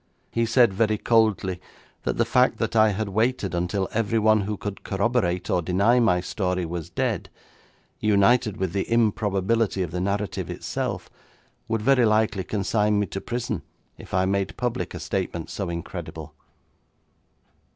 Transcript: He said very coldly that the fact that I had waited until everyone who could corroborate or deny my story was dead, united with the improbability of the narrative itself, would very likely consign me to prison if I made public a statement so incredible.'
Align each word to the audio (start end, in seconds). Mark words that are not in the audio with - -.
He 0.31 0.47
said 0.47 0.73
very 0.73 0.97
coldly 0.97 1.61
that 2.05 2.17
the 2.17 2.25
fact 2.25 2.57
that 2.57 2.75
I 2.75 2.89
had 2.89 3.09
waited 3.09 3.53
until 3.53 3.87
everyone 3.93 4.41
who 4.41 4.57
could 4.57 4.83
corroborate 4.83 5.47
or 5.51 5.61
deny 5.61 5.99
my 5.99 6.21
story 6.21 6.65
was 6.65 6.89
dead, 6.89 7.29
united 7.99 8.57
with 8.57 8.73
the 8.73 8.91
improbability 8.91 9.83
of 9.83 9.91
the 9.91 10.01
narrative 10.01 10.49
itself, 10.49 11.07
would 11.67 11.83
very 11.83 12.05
likely 12.07 12.43
consign 12.43 12.97
me 12.99 13.05
to 13.05 13.21
prison 13.21 13.61
if 13.99 14.11
I 14.11 14.25
made 14.25 14.57
public 14.57 14.95
a 14.95 14.99
statement 14.99 15.51
so 15.51 15.69
incredible.' 15.69 16.33